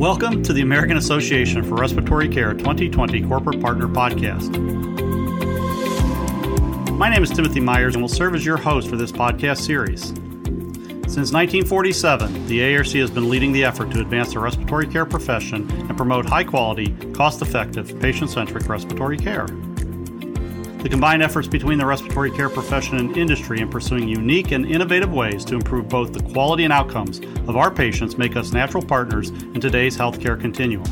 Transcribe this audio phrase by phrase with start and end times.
[0.00, 4.48] Welcome to the American Association for Respiratory Care 2020 Corporate Partner Podcast.
[6.96, 10.04] My name is Timothy Myers and will serve as your host for this podcast series.
[11.12, 15.70] Since 1947, the AARC has been leading the effort to advance the respiratory care profession
[15.70, 19.48] and promote high quality, cost effective, patient centric respiratory care.
[20.82, 25.12] The combined efforts between the respiratory care profession and industry in pursuing unique and innovative
[25.12, 29.28] ways to improve both the quality and outcomes of our patients make us natural partners
[29.28, 30.86] in today's healthcare continuum.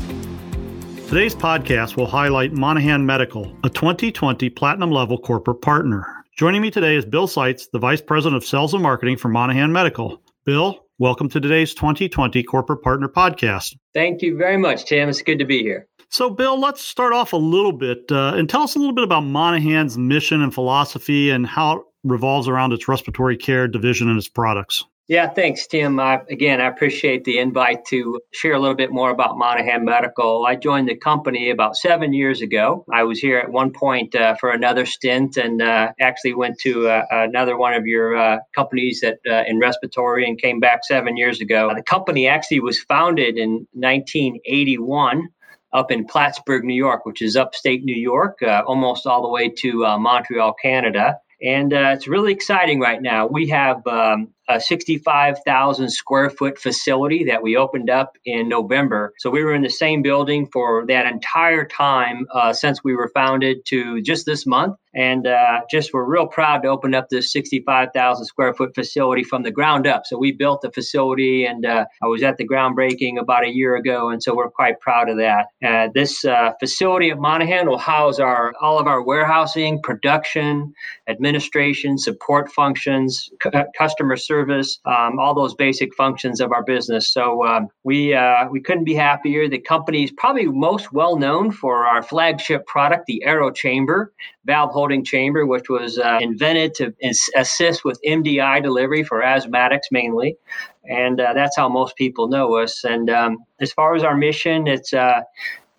[1.07, 6.05] Today's podcast will highlight Monaghan Medical, a 2020 platinum level corporate partner.
[6.37, 9.71] Joining me today is Bill Seitz, the Vice President of Sales and Marketing for Monaghan
[9.71, 10.21] Medical.
[10.45, 13.75] Bill, welcome to today's 2020 Corporate Partner Podcast.
[13.95, 15.09] Thank you very much, Tim.
[15.09, 15.88] It's good to be here.
[16.11, 19.03] So, Bill, let's start off a little bit uh, and tell us a little bit
[19.03, 24.17] about Monaghan's mission and philosophy and how it revolves around its respiratory care division and
[24.17, 24.85] its products.
[25.07, 25.99] Yeah, thanks, Tim.
[25.99, 30.45] I, again, I appreciate the invite to share a little bit more about Monaghan Medical.
[30.45, 32.85] I joined the company about seven years ago.
[32.91, 36.89] I was here at one point uh, for another stint and uh, actually went to
[36.89, 41.17] uh, another one of your uh, companies that uh, in respiratory and came back seven
[41.17, 41.71] years ago.
[41.75, 45.27] The company actually was founded in 1981
[45.71, 49.49] up in Plattsburgh, New York, which is upstate New York, uh, almost all the way
[49.49, 51.19] to uh, Montreal, Canada.
[51.41, 53.27] And uh, it's really exciting right now.
[53.27, 59.13] We have um, a 65,000 square foot facility that we opened up in November.
[59.19, 63.11] So we were in the same building for that entire time uh, since we were
[63.13, 64.75] founded to just this month.
[64.95, 69.43] And uh, just we're real proud to open up this 65,000 square foot facility from
[69.43, 70.01] the ground up.
[70.05, 73.75] So we built the facility and uh, I was at the groundbreaking about a year
[73.75, 74.09] ago.
[74.09, 75.45] And so we're quite proud of that.
[75.63, 80.73] Uh, this uh, facility at Monaghan will house our all of our warehousing, production,
[81.07, 87.11] administration, support functions, c- customer service service, um, all those basic functions of our business.
[87.11, 89.47] So um, we uh, we couldn't be happier.
[89.47, 94.13] The company is probably most well known for our flagship product, the Aero Chamber
[94.45, 96.93] valve holding chamber, which was uh, invented to
[97.35, 100.37] assist with MDI delivery for asthmatics mainly,
[100.85, 102.83] and uh, that's how most people know us.
[102.83, 105.21] And um, as far as our mission, it's uh,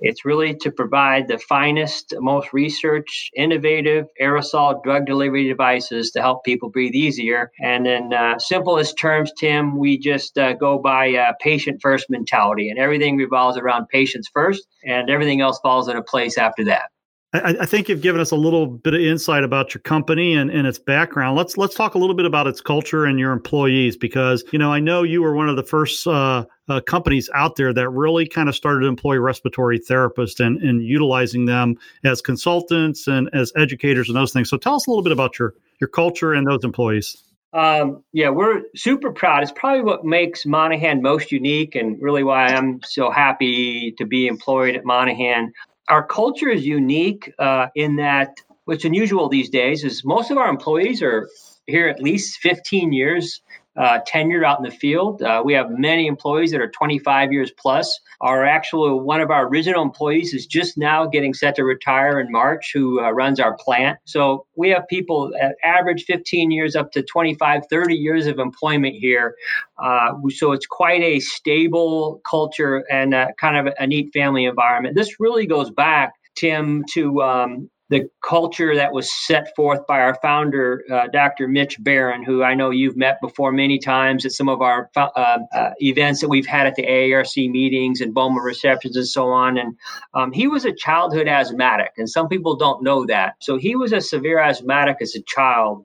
[0.01, 6.45] it's really to provide the finest, most research, innovative aerosol drug delivery devices to help
[6.45, 7.51] people breathe easier.
[7.61, 12.71] And in uh, simplest terms, Tim, we just uh, go by a patient first mentality,
[12.71, 16.91] and everything revolves around patients first, and everything else falls into place after that.
[17.33, 20.51] I, I, think you've given us a little bit of insight about your company and,
[20.51, 21.37] and its background.
[21.37, 24.73] Let's let's talk a little bit about its culture and your employees because you know
[24.73, 28.27] I know you were one of the first uh, uh, companies out there that really
[28.27, 33.53] kind of started to employ respiratory therapists and, and utilizing them as consultants and as
[33.57, 34.51] educators and those things.
[34.51, 37.23] So tell us a little bit about your your culture and those employees.
[37.53, 39.43] Um, yeah, we're super proud.
[39.43, 44.27] It's probably what makes Monaghan most unique and really why I'm so happy to be
[44.27, 45.53] employed at Monaghan
[45.91, 50.49] our culture is unique uh, in that what's unusual these days is most of our
[50.49, 51.29] employees are
[51.67, 53.43] here at least 15 years
[53.77, 55.23] uh, tenured out in the field.
[55.23, 58.01] Uh, we have many employees that are 25 years plus.
[58.21, 62.31] Our actual one of our original employees is just now getting set to retire in
[62.31, 63.99] March, who uh, runs our plant.
[64.05, 68.97] So we have people at average 15 years up to 25, 30 years of employment
[68.97, 69.35] here.
[69.83, 74.95] Uh, so it's quite a stable culture and kind of a neat family environment.
[74.95, 80.15] This really goes back Tim, to um, the culture that was set forth by our
[80.23, 81.49] founder, uh, Dr.
[81.49, 85.09] Mitch Baran, who I know you've met before many times at some of our uh,
[85.17, 89.59] uh, events that we've had at the AARC meetings and BOMA receptions and so on.
[89.59, 89.77] And
[90.15, 93.35] um, he was a childhood asthmatic, and some people don't know that.
[93.41, 95.85] So he was a severe asthmatic as a child.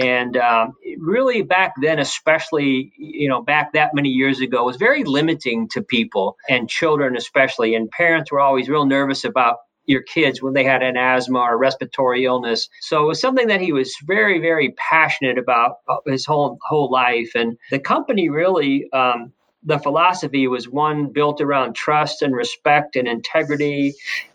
[0.00, 5.04] And um, really, back then, especially, you know, back that many years ago, was very
[5.04, 7.76] limiting to people and children, especially.
[7.76, 11.58] And parents were always real nervous about your kids when they had an asthma or
[11.58, 12.68] respiratory illness.
[12.80, 16.90] So it was something that he was very, very passionate about uh, his whole whole
[16.90, 17.32] life.
[17.34, 19.32] And the company really, um,
[19.62, 23.94] the philosophy was one built around trust and respect and integrity,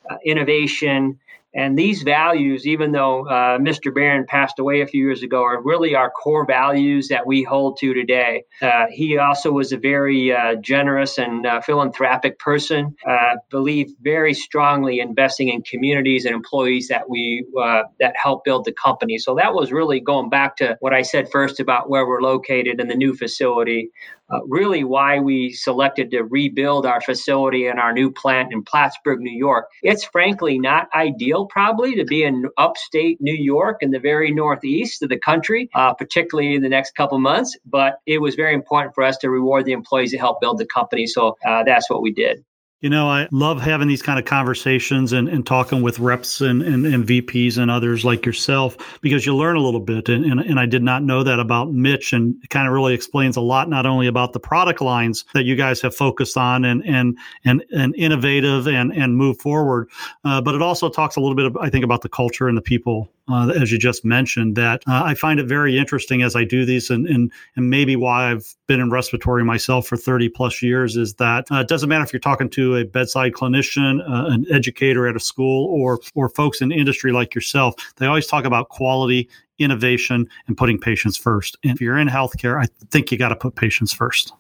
[0.10, 1.20] uh, innovation,
[1.54, 3.94] and these values, even though uh, Mr.
[3.94, 7.78] Baran passed away a few years ago, are really our core values that we hold
[7.78, 8.44] to today.
[8.62, 14.34] Uh, he also was a very uh, generous and uh, philanthropic person, uh, believed very
[14.34, 19.18] strongly investing in communities and employees that we uh, that help build the company.
[19.18, 22.80] So that was really going back to what I said first about where we're located
[22.80, 23.90] in the new facility
[24.32, 29.20] uh, really why we selected to rebuild our facility and our new plant in Plattsburgh,
[29.20, 29.68] New York.
[29.84, 35.02] It's frankly not ideal, probably, to be in upstate New York in the very northeast
[35.02, 37.58] of the country, uh, particularly in the next couple months.
[37.66, 40.66] But it was very important for us to reward the employees that helped build the
[40.66, 41.08] company.
[41.08, 42.44] So uh, that's what we did.
[42.82, 46.62] You know, I love having these kind of conversations and, and talking with reps and,
[46.62, 50.08] and, and, VPs and others like yourself because you learn a little bit.
[50.08, 52.14] And, and, and I did not know that about Mitch.
[52.14, 55.44] And it kind of really explains a lot, not only about the product lines that
[55.44, 59.90] you guys have focused on and, and, and, and innovative and, and move forward,
[60.24, 62.58] uh, but it also talks a little bit, of, I think, about the culture and
[62.58, 66.36] the people uh, as you just mentioned, that uh, I find it very interesting as
[66.36, 70.30] I do these, and, and and maybe why I've been in respiratory myself for 30
[70.30, 74.02] plus years is that uh, it doesn't matter if you're talking to a bedside clinician,
[74.10, 77.76] uh, an educator at a school, or or folks in industry like yourself.
[77.98, 79.30] They always talk about quality,
[79.60, 81.58] innovation, and putting patients first.
[81.64, 84.32] And if you're in healthcare, I think you got to put patients 1st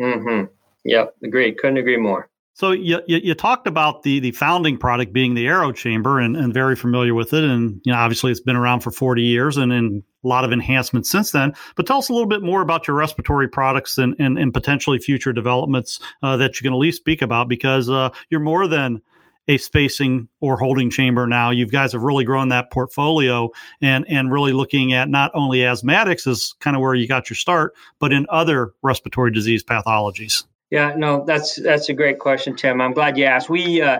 [0.00, 0.46] Mm-hmm.
[0.84, 1.54] Yep, agree.
[1.54, 2.28] Couldn't agree more.
[2.54, 6.36] So you, you, you, talked about the the founding product being the Aero Chamber and,
[6.36, 9.56] and very familiar with it, and you know obviously it's been around for forty years
[9.56, 11.54] and in a lot of enhancements since then.
[11.76, 14.98] But tell us a little bit more about your respiratory products and and, and potentially
[14.98, 19.00] future developments uh, that you can at least speak about because uh, you're more than
[19.48, 21.50] a spacing or holding chamber now.
[21.50, 23.48] You guys have really grown that portfolio
[23.80, 27.36] and and really looking at not only asthmatics is kind of where you got your
[27.36, 30.44] start, but in other respiratory disease pathologies.
[30.72, 32.80] Yeah, no, that's that's a great question, Tim.
[32.80, 33.50] I'm glad you asked.
[33.50, 33.98] We uh,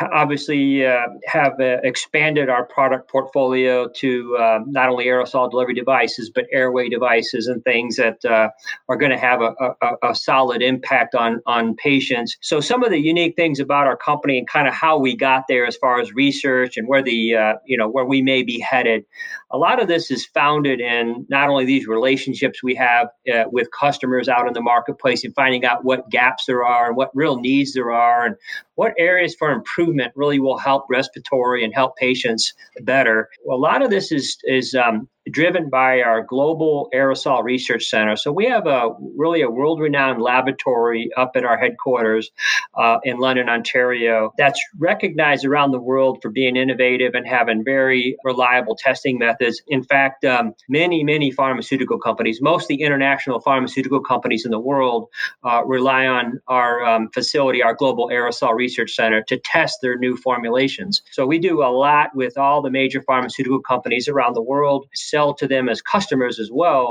[0.00, 6.30] obviously uh, have uh, expanded our product portfolio to uh, not only aerosol delivery devices,
[6.34, 8.48] but airway devices and things that uh,
[8.88, 12.38] are going to have a, a, a, solid impact on on patients.
[12.40, 15.44] So, some of the unique things about our company and kind of how we got
[15.46, 18.58] there, as far as research and where the uh, you know where we may be
[18.60, 19.04] headed,
[19.50, 23.08] a lot of this is founded in not only these relationships we have
[23.52, 27.10] with customers out in the marketplace and finding out what gaps there are and what
[27.14, 28.36] real needs there are and
[28.76, 33.28] what areas for improvement really will help respiratory and help patients better.
[33.50, 38.16] A lot of this is is um, driven by our global aerosol research center.
[38.16, 42.30] So we have a really a world-renowned laboratory up at our headquarters
[42.74, 48.16] uh, in London, Ontario, that's recognized around the world for being innovative and having very
[48.24, 49.62] reliable testing methods.
[49.68, 55.08] In fact, um, many many pharmaceutical companies, mostly international pharmaceutical companies in the world,
[55.44, 60.14] uh, rely on our um, facility, our global aerosol research center, to test their new
[60.26, 61.02] formulations.
[61.16, 65.30] So we do a lot with all the major pharmaceutical companies around the world sell
[65.40, 66.86] to them as customers as well.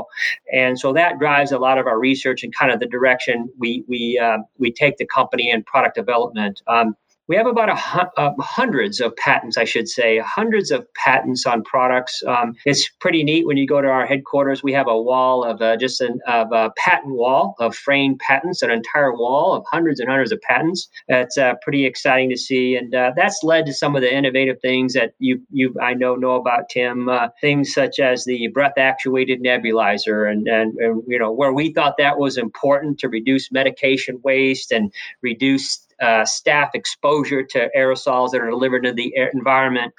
[0.62, 3.84] And so that drives a lot of our research and kind of the direction we
[3.92, 6.56] we uh, we take the company in product development.
[6.68, 6.96] Um,
[7.28, 11.64] we have about a, uh, hundreds of patents, I should say, hundreds of patents on
[11.64, 12.22] products.
[12.28, 14.62] Um, it's pretty neat when you go to our headquarters.
[14.62, 18.62] We have a wall of uh, just an, of a patent wall of framed patents,
[18.62, 20.90] an entire wall of hundreds and hundreds of patents.
[21.08, 24.60] That's uh, pretty exciting to see, and uh, that's led to some of the innovative
[24.62, 27.08] things that you you I know know about Tim.
[27.08, 31.72] Uh, things such as the breath actuated nebulizer, and, and and you know where we
[31.72, 38.32] thought that was important to reduce medication waste and reduce uh, staff exposure to aerosols
[38.32, 39.94] that are delivered into the environment.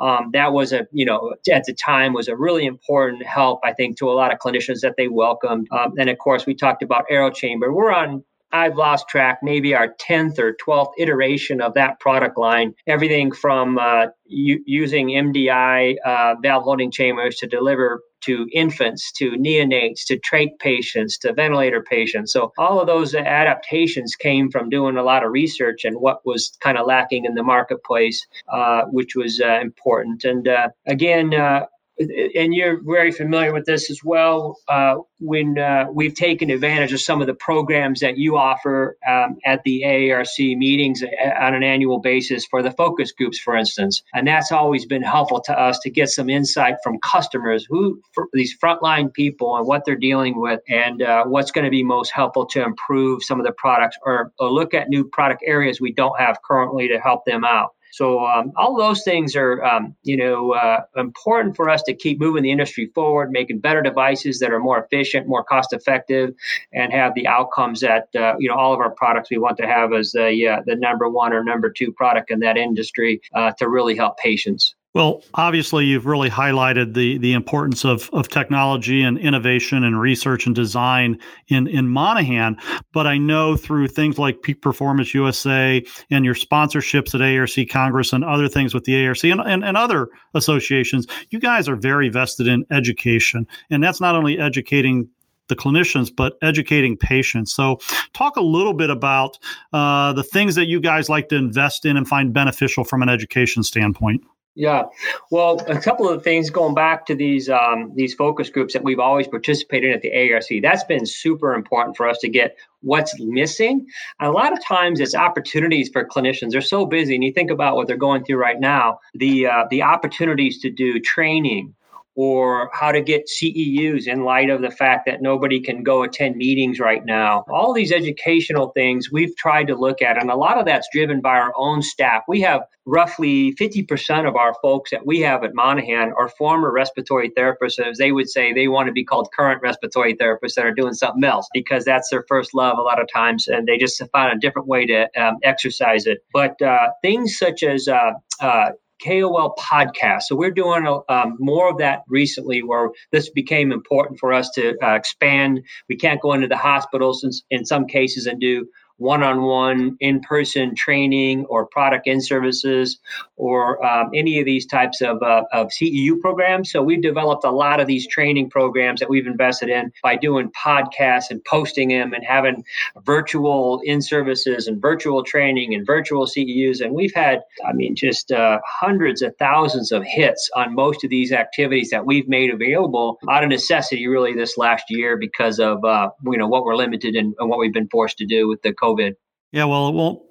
[0.00, 3.72] Um, that was a, you know, at the time was a really important help, I
[3.72, 5.68] think, to a lot of clinicians that they welcomed.
[5.70, 7.72] Um, and of course, we talked about Aero Chamber.
[7.72, 8.24] We're on
[8.54, 12.72] I've lost track, maybe our 10th or 12th iteration of that product line.
[12.86, 19.32] Everything from uh, u- using MDI uh, valve holding chambers to deliver to infants, to
[19.32, 22.32] neonates, to trach patients, to ventilator patients.
[22.32, 26.56] So all of those adaptations came from doing a lot of research and what was
[26.60, 30.24] kind of lacking in the marketplace, uh, which was uh, important.
[30.24, 31.66] And uh, again, uh,
[31.98, 34.56] and you're very familiar with this as well.
[34.68, 39.36] Uh, when uh, we've taken advantage of some of the programs that you offer um,
[39.44, 44.02] at the AARC meetings uh, on an annual basis for the focus groups, for instance,
[44.12, 48.00] and that's always been helpful to us to get some insight from customers who
[48.32, 52.10] these frontline people and what they're dealing with, and uh, what's going to be most
[52.10, 55.92] helpful to improve some of the products or, or look at new product areas we
[55.92, 57.70] don't have currently to help them out.
[57.94, 62.18] So um, all those things are, um, you know, uh, important for us to keep
[62.18, 66.34] moving the industry forward, making better devices that are more efficient, more cost effective,
[66.72, 69.66] and have the outcomes that uh, you know all of our products we want to
[69.68, 73.52] have as the uh, the number one or number two product in that industry uh,
[73.52, 74.74] to really help patients.
[74.94, 80.46] Well, obviously, you've really highlighted the the importance of, of technology and innovation and research
[80.46, 82.56] and design in, in Monaghan.
[82.92, 88.12] But I know through things like Peak Performance USA and your sponsorships at ARC Congress
[88.12, 92.08] and other things with the ARC and, and, and other associations, you guys are very
[92.08, 93.48] vested in education.
[93.70, 95.08] And that's not only educating
[95.48, 97.52] the clinicians, but educating patients.
[97.52, 97.80] So,
[98.12, 99.38] talk a little bit about
[99.72, 103.08] uh, the things that you guys like to invest in and find beneficial from an
[103.08, 104.22] education standpoint.
[104.56, 104.84] Yeah,
[105.32, 109.00] well, a couple of things going back to these um, these focus groups that we've
[109.00, 110.44] always participated in at the ARC.
[110.62, 113.84] That's been super important for us to get what's missing.
[114.20, 116.52] And a lot of times, it's opportunities for clinicians.
[116.52, 119.00] They're so busy, and you think about what they're going through right now.
[119.14, 121.74] The uh, the opportunities to do training
[122.14, 126.36] or how to get CEUs in light of the fact that nobody can go attend
[126.36, 127.44] meetings right now.
[127.52, 131.20] All these educational things we've tried to look at, and a lot of that's driven
[131.20, 132.22] by our own staff.
[132.28, 137.30] We have roughly 50% of our folks that we have at Monaghan are former respiratory
[137.30, 137.78] therapists.
[137.78, 140.94] As they would say, they want to be called current respiratory therapists that are doing
[140.94, 144.32] something else because that's their first love a lot of times, and they just find
[144.32, 146.18] a different way to um, exercise it.
[146.32, 148.70] But uh, things such as uh, uh,
[149.02, 150.22] KOL podcast.
[150.22, 154.50] So we're doing a, um, more of that recently, where this became important for us
[154.50, 155.62] to uh, expand.
[155.88, 158.66] We can't go into the hospitals in, in some cases and do
[158.98, 162.98] one-on-one in-person training or product in services
[163.36, 166.70] or um, any of these types of, uh, of CEU programs.
[166.70, 170.50] So we've developed a lot of these training programs that we've invested in by doing
[170.50, 172.64] podcasts and posting them and having
[173.04, 176.80] virtual in services and virtual training and virtual CEUs.
[176.80, 181.10] And we've had, I mean, just uh, hundreds of thousands of hits on most of
[181.10, 185.84] these activities that we've made available out of necessity really this last year because of,
[185.84, 188.62] uh, you know, what we're limited in and what we've been forced to do with
[188.62, 189.14] the COVID.
[189.52, 190.22] Yeah, well, it won't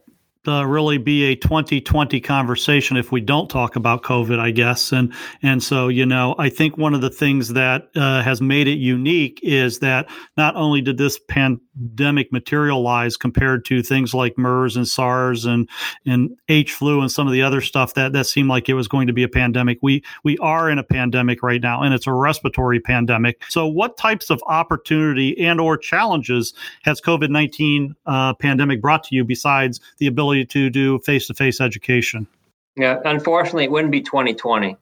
[0.48, 4.92] uh, really be a 2020 conversation if we don't talk about COVID, I guess.
[4.92, 8.68] And and so you know, I think one of the things that uh, has made
[8.68, 14.76] it unique is that not only did this pandemic materialize compared to things like MERS
[14.76, 15.70] and SARS and
[16.06, 18.88] and H flu and some of the other stuff that that seemed like it was
[18.88, 19.80] going to be a pandemic.
[19.82, 23.44] We we are in a pandemic right now, and it's a respiratory pandemic.
[23.50, 29.16] So, what types of opportunity and or challenges has COVID 19 uh, pandemic brought to
[29.16, 32.28] you besides the ability ability to do face to face education?
[32.76, 34.78] Yeah, unfortunately, it wouldn't be 2020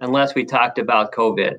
[0.00, 1.54] unless we talked about COVID.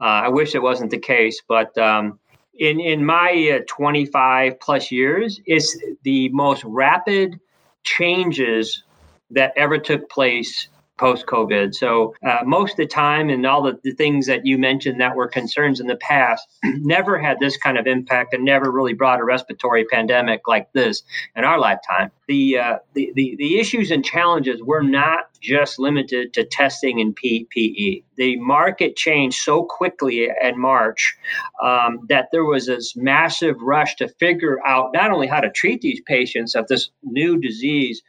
[0.00, 2.18] Uh, I wish it wasn't the case, but um,
[2.54, 7.38] in in my uh, 25 plus years, it's the most rapid
[7.84, 8.82] changes
[9.30, 10.68] that ever took place
[11.00, 11.74] post COVID.
[11.74, 15.16] So, uh, most of the time, and all the, the, things that you mentioned that
[15.16, 19.18] were concerns in the past, never had this kind of impact and never really brought
[19.18, 21.02] a respiratory pandemic like this
[21.34, 22.10] in our lifetime.
[22.28, 27.16] The, uh, the, the, the, issues and challenges were not just limited to testing and
[27.16, 28.04] PPE.
[28.16, 31.16] The market changed so quickly in March
[31.62, 35.80] um, that there was this massive rush to figure out not only how to treat
[35.80, 38.02] these patients of this new disease,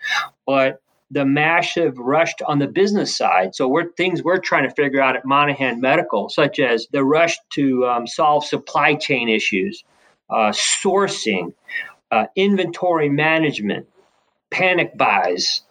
[0.46, 3.54] but the massive rush on the business side.
[3.54, 7.38] So we're things we're trying to figure out at Monaghan Medical, such as the rush
[7.54, 9.84] to um, solve supply chain issues,
[10.30, 10.54] uh,
[10.84, 11.54] sourcing,
[12.12, 13.88] uh, inventory management,
[14.50, 15.62] panic buys,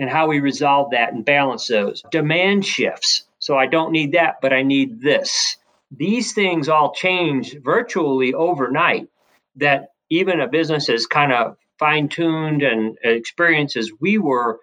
[0.00, 2.02] and how we resolve that and balance those.
[2.10, 3.24] Demand shifts.
[3.38, 5.56] So I don't need that, but I need this.
[5.96, 9.08] These things all change virtually overnight.
[9.56, 14.58] That even a business is kind of fine tuned and experienced as we were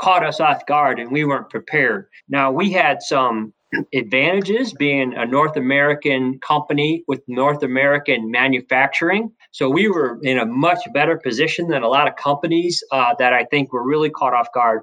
[0.00, 2.08] caught us off guard and we weren't prepared.
[2.28, 3.52] Now, we had some
[3.92, 9.32] advantages being a North American company with North American manufacturing.
[9.50, 13.32] So we were in a much better position than a lot of companies uh, that
[13.32, 14.82] I think were really caught off guard.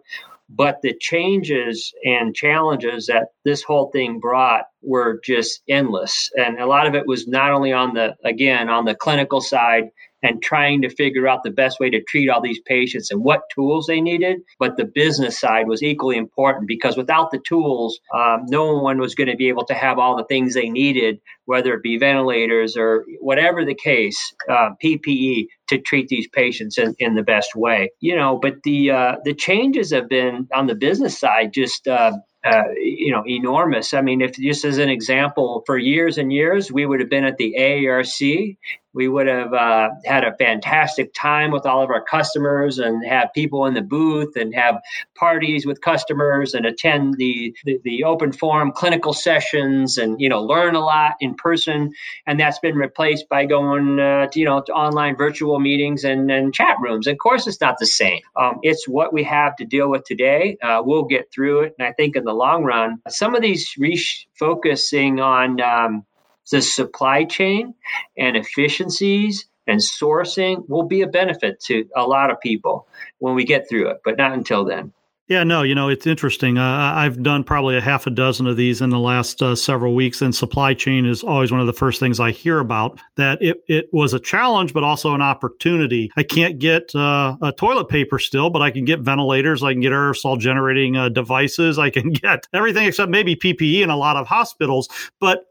[0.54, 6.30] But the changes and challenges that this whole thing brought were just endless.
[6.36, 9.86] And a lot of it was not only on the, again, on the clinical side
[10.24, 13.42] and trying to figure out the best way to treat all these patients and what
[13.54, 14.42] tools they needed.
[14.60, 19.16] But the business side was equally important because without the tools, um, no one was
[19.16, 22.78] going to be able to have all the things they needed, whether it be ventilators
[22.78, 27.92] or whatever the case, uh, PPE to treat these patients in, in the best way.
[28.00, 31.88] You know, but the uh, the changes have been on the business side just.
[31.88, 33.94] Uh, uh, you know, enormous.
[33.94, 37.24] I mean, if just as an example, for years and years, we would have been
[37.24, 38.58] at the AARC
[38.94, 43.30] we would have uh, had a fantastic time with all of our customers and have
[43.34, 44.82] people in the booth and have
[45.16, 50.42] parties with customers and attend the, the, the, open forum clinical sessions and you know
[50.42, 51.92] learn a lot in person.
[52.26, 56.32] And that's been replaced by going uh, to, you know to online virtual meetings and,
[56.32, 57.08] and chat rooms.
[57.08, 58.22] Of course it's not the same.
[58.36, 60.58] Um, it's what we have to deal with today.
[60.62, 61.76] Uh, we'll get through it.
[61.78, 66.06] And i think in the long run some of these refocusing on um,
[66.52, 67.74] the supply chain
[68.18, 72.88] and efficiencies and sourcing will be a benefit to a lot of people
[73.20, 74.92] when we get through it, but not until then.
[75.28, 76.58] Yeah, no, you know, it's interesting.
[76.58, 79.96] Uh, I've done probably a half a dozen of these in the last uh, several
[79.96, 83.00] weeks, and supply chain is always one of the first things I hear about.
[83.16, 86.12] That it, it was a challenge, but also an opportunity.
[86.18, 89.80] I can't get uh, a toilet paper still, but I can get ventilators, I can
[89.82, 94.18] get aerosol generating uh, devices, I can get everything except maybe PPE in a lot
[94.18, 94.90] of hospitals.
[95.22, 95.46] But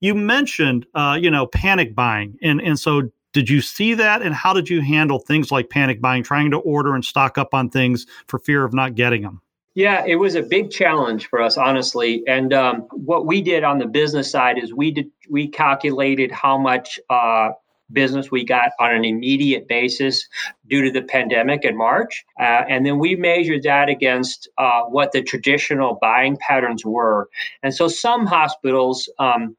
[0.00, 4.22] you mentioned, uh, you know, panic buying, and and so did you see that?
[4.22, 7.54] And how did you handle things like panic buying, trying to order and stock up
[7.54, 9.42] on things for fear of not getting them?
[9.74, 12.24] Yeah, it was a big challenge for us, honestly.
[12.26, 16.58] And um, what we did on the business side is we did we calculated how
[16.58, 17.50] much uh,
[17.92, 20.26] business we got on an immediate basis
[20.66, 25.12] due to the pandemic in March, uh, and then we measured that against uh, what
[25.12, 27.28] the traditional buying patterns were.
[27.62, 29.54] And so, some hospitals, um,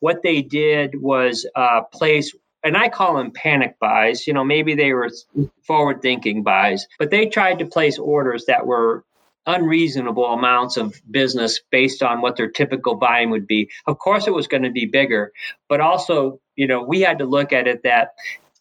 [0.00, 4.26] what they did was uh, place and I call them panic buys.
[4.26, 5.10] You know, maybe they were
[5.62, 9.04] forward thinking buys, but they tried to place orders that were
[9.46, 13.70] unreasonable amounts of business based on what their typical buying would be.
[13.86, 15.32] Of course, it was going to be bigger,
[15.68, 18.14] but also, you know, we had to look at it that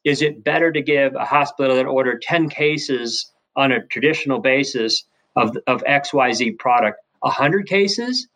[0.05, 5.03] is it better to give a hospital that ordered 10 cases on a traditional basis
[5.35, 8.27] of, of XYZ product 100 cases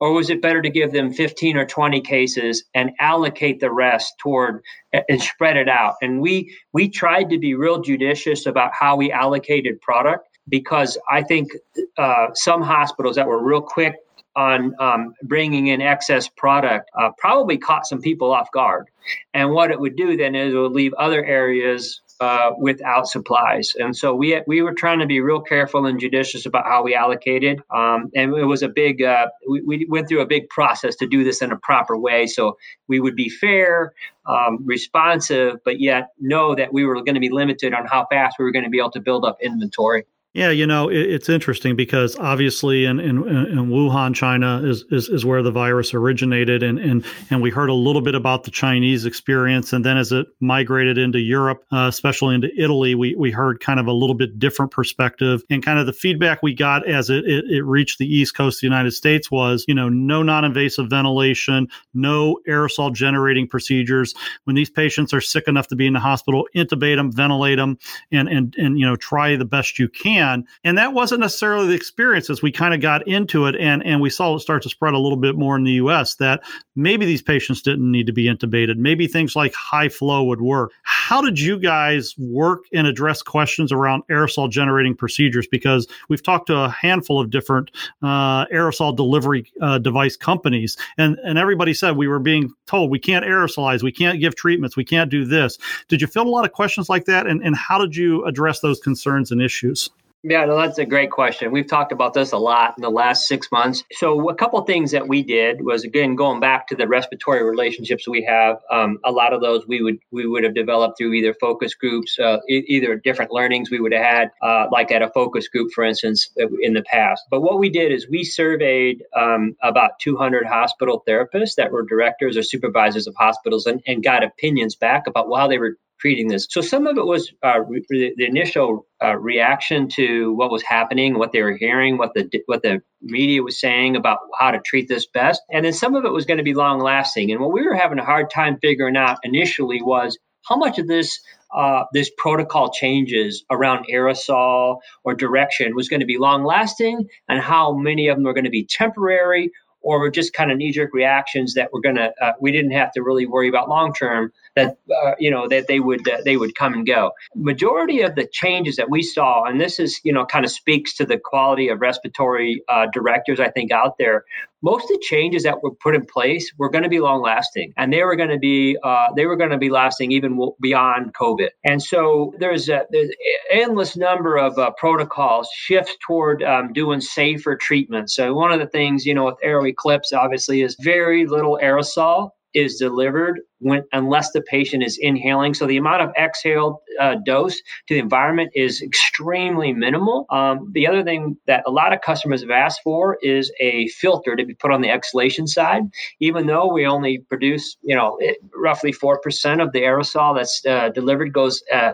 [0.00, 4.14] or was it better to give them 15 or 20 cases and allocate the rest
[4.18, 4.62] toward
[5.08, 5.94] and spread it out?
[6.02, 11.22] And we we tried to be real judicious about how we allocated product because i
[11.22, 11.50] think
[11.96, 13.96] uh, some hospitals that were real quick
[14.38, 18.86] on um, bringing in excess product uh, probably caught some people off guard
[19.34, 23.74] and what it would do then is it would leave other areas uh, without supplies.
[23.78, 26.94] And so we we were trying to be real careful and judicious about how we
[26.94, 27.62] allocated.
[27.70, 31.06] Um, and it was a big uh, we, we went through a big process to
[31.06, 32.26] do this in a proper way.
[32.26, 33.92] So we would be fair,
[34.26, 38.36] um, responsive, but yet know that we were going to be limited on how fast
[38.38, 40.04] we were going to be able to build up inventory.
[40.38, 45.08] Yeah, you know, it, it's interesting because obviously in, in, in Wuhan, China is, is,
[45.08, 46.62] is where the virus originated.
[46.62, 49.72] And, and, and we heard a little bit about the Chinese experience.
[49.72, 53.80] And then as it migrated into Europe, uh, especially into Italy, we, we heard kind
[53.80, 55.42] of a little bit different perspective.
[55.50, 58.58] And kind of the feedback we got as it, it, it reached the East Coast
[58.58, 64.14] of the United States was, you know, no non invasive ventilation, no aerosol generating procedures.
[64.44, 67.76] When these patients are sick enough to be in the hospital, intubate them, ventilate them,
[68.12, 70.46] and, and, and you know, try the best you can can.
[70.64, 74.00] And that wasn't necessarily the experience as we kind of got into it and, and
[74.00, 76.42] we saw it start to spread a little bit more in the US that
[76.76, 78.76] maybe these patients didn't need to be intubated.
[78.76, 80.72] Maybe things like high flow would work.
[80.82, 85.46] How did you guys work and address questions around aerosol generating procedures?
[85.46, 87.70] Because we've talked to a handful of different
[88.02, 92.98] uh, aerosol delivery uh, device companies, and, and everybody said we were being told we
[92.98, 95.58] can't aerosolize, we can't give treatments, we can't do this.
[95.88, 97.26] Did you field a lot of questions like that?
[97.26, 99.90] And, and how did you address those concerns and issues?
[100.24, 101.52] Yeah, no, that's a great question.
[101.52, 103.84] We've talked about this a lot in the last six months.
[103.92, 108.08] So, a couple things that we did was again going back to the respiratory relationships
[108.08, 108.58] we have.
[108.68, 112.18] Um, a lot of those we would we would have developed through either focus groups,
[112.18, 115.70] uh, e- either different learnings we would have had, uh, like at a focus group,
[115.72, 117.22] for instance, uh, in the past.
[117.30, 122.36] But what we did is we surveyed um, about 200 hospital therapists that were directors
[122.36, 126.46] or supervisors of hospitals and, and got opinions back about how they were treating this.
[126.50, 131.18] So some of it was uh, re- the initial uh, reaction to what was happening,
[131.18, 134.88] what they were hearing, what the what the media was saying about how to treat
[134.88, 137.30] this best, and then some of it was going to be long lasting.
[137.30, 140.86] And what we were having a hard time figuring out initially was how much of
[140.86, 141.20] this
[141.56, 147.40] uh, this protocol changes around aerosol or direction was going to be long lasting, and
[147.40, 149.50] how many of them are going to be temporary
[149.82, 152.92] or were just kind of knee jerk reactions that we're gonna uh, we didn't have
[152.92, 156.36] to really worry about long term that uh, you know that they would uh, they
[156.36, 157.12] would come and go.
[157.34, 160.94] Majority of the changes that we saw, and this is you know kind of speaks
[160.96, 164.24] to the quality of respiratory uh, directors I think out there.
[164.62, 167.72] Most of the changes that were put in place were going to be long lasting,
[167.76, 171.14] and they were going to be uh, they were going to be lasting even beyond
[171.14, 171.48] COVID.
[171.64, 173.10] And so there's a there's
[173.50, 178.14] endless number of uh, protocols shift toward um, doing safer treatments.
[178.14, 182.30] So one of the things you know with Aero Eclipse obviously is very little aerosol
[182.54, 185.54] is delivered when unless the patient is inhaling.
[185.54, 190.26] So the amount of exhaled uh, dose to the environment is extremely minimal.
[190.30, 194.36] Um, the other thing that a lot of customers have asked for is a filter
[194.36, 195.82] to be put on the exhalation side.
[196.20, 200.62] Even though we only produce, you know, it, roughly four percent of the aerosol that's
[200.66, 201.92] uh, delivered goes uh,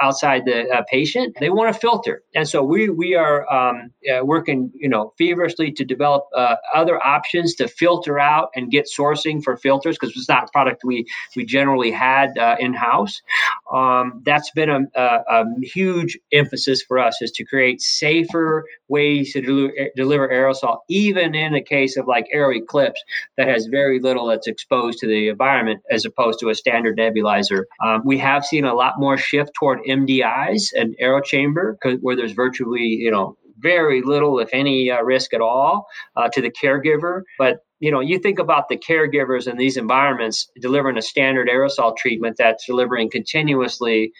[0.00, 4.24] outside the uh, patient, they want a filter, and so we we are um, uh,
[4.24, 9.42] working, you know, feverishly to develop uh, other options to filter out and get sourcing
[9.42, 13.22] for filters because it's not a product we we generally had uh, in house.
[13.72, 19.34] Um, that's been a, a, a, huge emphasis for us is to create safer ways
[19.34, 23.02] to deliver, deliver aerosol, even in the case of like Aero Eclipse
[23.36, 27.64] that has very little that's exposed to the environment as opposed to a standard nebulizer.
[27.84, 32.32] Um, we have seen a lot more shift toward MDIs and aero chamber where there's
[32.32, 37.22] virtually you know very little, if any, uh, risk at all uh, to the caregiver.
[37.38, 41.96] But you know, you think about the caregivers in these environments delivering a standard aerosol
[41.96, 44.12] treatment that's delivering continuously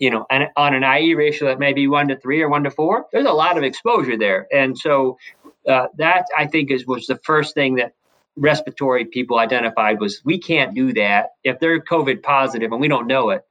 [0.00, 2.64] you know, and on an IE ratio that may be one to three or one
[2.64, 4.46] to four, there's a lot of exposure there.
[4.50, 5.18] And so
[5.68, 7.92] uh, that I think is was the first thing that
[8.34, 13.06] respiratory people identified was we can't do that if they're COVID positive and we don't
[13.06, 13.44] know it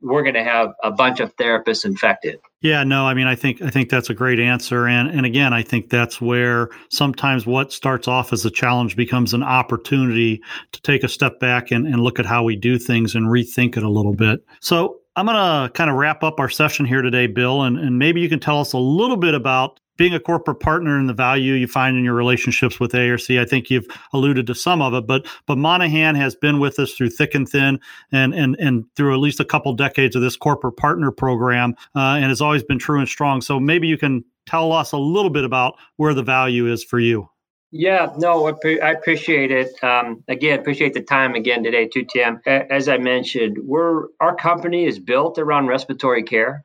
[0.00, 2.38] we're going to have a bunch of therapists infected.
[2.60, 5.52] Yeah, no, I mean, I think I think that's a great answer, and and again,
[5.52, 10.82] I think that's where sometimes what starts off as a challenge becomes an opportunity to
[10.82, 13.82] take a step back and, and look at how we do things and rethink it
[13.82, 14.44] a little bit.
[14.60, 17.98] So I'm going to kind of wrap up our session here today, Bill, and, and
[17.98, 21.14] maybe you can tell us a little bit about being a corporate partner and the
[21.14, 23.30] value you find in your relationships with ARC.
[23.30, 26.92] I think you've alluded to some of it, but but Monaghan has been with us
[26.92, 27.80] through thick and thin,
[28.12, 32.18] and and and through at least a couple decades of this corporate partner program, uh,
[32.20, 33.40] and has always been true and strong.
[33.40, 37.00] So maybe you can tell us a little bit about where the value is for
[37.00, 37.28] you.
[37.72, 39.82] Yeah, no, I appreciate it.
[39.82, 42.40] Um, again, appreciate the time again today too, Tim.
[42.46, 46.64] As I mentioned, we're our company is built around respiratory care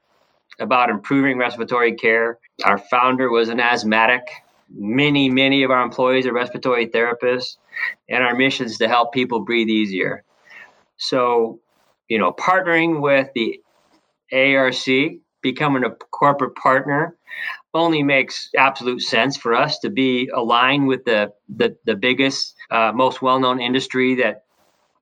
[0.61, 2.37] about improving respiratory care.
[2.63, 4.21] Our founder was an asthmatic.
[4.69, 7.57] Many, many of our employees are respiratory therapists,
[8.07, 10.23] and our mission is to help people breathe easier.
[10.97, 11.59] So,
[12.07, 13.59] you know, partnering with the
[14.31, 17.17] ARC, becoming a corporate partner,
[17.73, 22.91] only makes absolute sense for us to be aligned with the the, the biggest, uh,
[22.93, 24.43] most well known industry that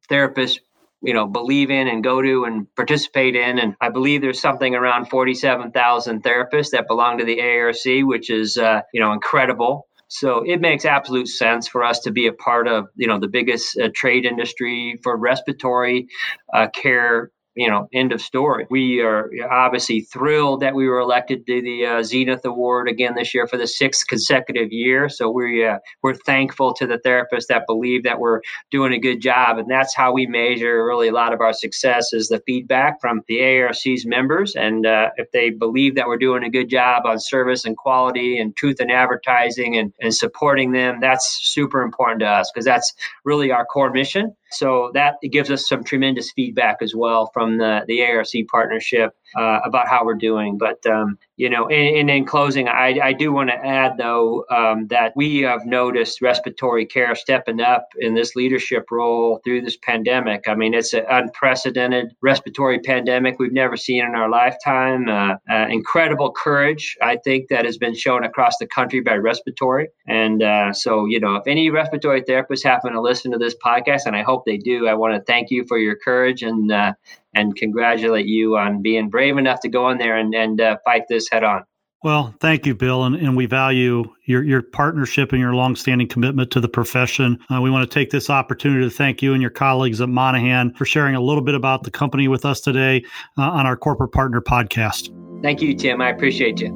[0.09, 0.59] therapists
[1.01, 3.59] you know believe in and go to and participate in.
[3.59, 7.75] And i believe there's something around 47000 therapists that belong to the arc
[8.07, 9.87] which is uh, you know incredible.
[10.11, 13.27] So it makes absolute sense for us to be a part of you know the
[13.27, 16.07] biggest uh, trade industry for respiratory
[16.53, 18.65] uh, care you know, end of story.
[18.69, 23.33] We are obviously thrilled that we were elected to the uh, Zenith Award again this
[23.33, 25.09] year for the sixth consecutive year.
[25.09, 28.39] So we uh, we're thankful to the therapists that believe that we're
[28.71, 32.13] doing a good job, and that's how we measure really a lot of our success
[32.13, 36.45] is the feedback from the ARC's members, and uh, if they believe that we're doing
[36.45, 40.99] a good job on service and quality and truth and advertising and, and supporting them,
[41.01, 42.93] that's super important to us because that's
[43.25, 44.33] really our core mission.
[44.51, 49.59] So that gives us some tremendous feedback as well from the, the ARC partnership uh,
[49.63, 50.57] about how we're doing.
[50.57, 54.87] But um, you know, and, in closing, I, I do want to add though um,
[54.87, 60.47] that we have noticed respiratory care stepping up in this leadership role through this pandemic.
[60.47, 65.07] I mean, it's an unprecedented respiratory pandemic we've never seen in our lifetime.
[65.07, 69.89] Uh, uh, incredible courage, I think, that has been shown across the country by respiratory.
[70.07, 74.01] And uh, so, you know, if any respiratory therapists happen to listen to this podcast,
[74.05, 76.93] and I hope they do, I want to thank you for your courage and uh,
[77.33, 81.03] and congratulate you on being brave enough to go in there and, and uh, fight
[81.09, 81.63] this head on.
[82.01, 86.49] Well, thank you, Bill, and, and we value your your partnership and your longstanding commitment
[86.51, 87.37] to the profession.
[87.53, 90.73] Uh, we want to take this opportunity to thank you and your colleagues at Monaghan
[90.75, 93.03] for sharing a little bit about the company with us today
[93.37, 95.13] uh, on our Corporate Partner podcast.
[95.41, 96.01] Thank you, Tim.
[96.01, 96.73] I appreciate you.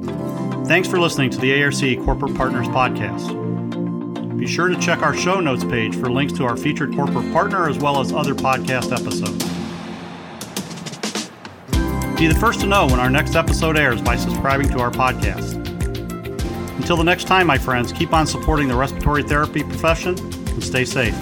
[0.66, 3.40] Thanks for listening to the ARC Corporate Partners podcast.
[4.36, 7.70] Be sure to check our show notes page for links to our featured corporate partner
[7.70, 9.53] as well as other podcast episodes.
[12.16, 15.56] Be the first to know when our next episode airs by subscribing to our podcast.
[16.76, 20.84] Until the next time, my friends, keep on supporting the respiratory therapy profession and stay
[20.84, 21.14] safe.